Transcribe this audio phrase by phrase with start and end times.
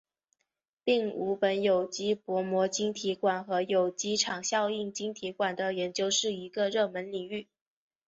[0.83, 7.47] 并五苯有机薄膜晶体管和有机场效应晶体管的研究是一个热门领域。